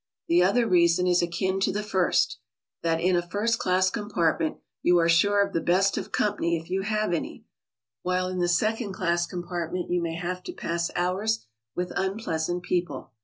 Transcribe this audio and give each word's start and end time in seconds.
The 0.27 0.41
other 0.41 0.67
reason 0.67 1.05
is 1.05 1.21
akin 1.21 1.59
to 1.59 1.71
the 1.71 1.83
first,— 1.83 2.39
that 2.81 2.99
in 2.99 3.15
a 3.15 3.21
first 3.21 3.59
class 3.59 3.91
compartment 3.91 4.57
you 4.81 4.97
are 4.97 5.07
sure 5.07 5.45
of 5.45 5.53
the 5.53 5.61
best 5.61 5.95
of 5.95 6.11
company 6.11 6.57
if 6.57 6.71
you 6.71 6.81
have 6.81 7.13
any, 7.13 7.45
while 8.01 8.27
in 8.27 8.39
the 8.39 8.47
second 8.47 8.93
class 8.93 9.27
compartment 9.27 9.91
you 9.91 10.01
may 10.01 10.15
have 10.15 10.41
to 10.45 10.53
pass 10.53 10.89
'hours 10.95 11.45
with 11.75 11.93
unpleasant 11.95 12.63
people. 12.63 13.11